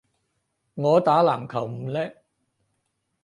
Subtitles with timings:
[0.73, 2.11] 我打籃球唔叻